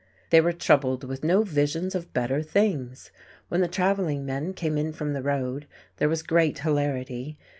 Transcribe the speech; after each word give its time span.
They 0.31 0.41
were 0.41 0.51
troubled 0.51 1.03
with 1.03 1.23
no 1.23 1.43
visions 1.43 1.93
of 1.93 2.11
better 2.11 2.41
things. 2.41 3.11
When 3.49 3.61
the 3.61 3.67
travelling 3.67 4.25
men 4.25 4.53
came 4.55 4.75
in 4.75 4.93
from 4.93 5.13
the 5.13 5.21
"road" 5.21 5.67
there 5.97 6.09
was 6.09 6.23
great 6.23 6.57
hilarity. 6.57 7.37